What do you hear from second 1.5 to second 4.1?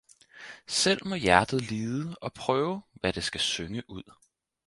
lide og prøve hvad det skal synge ud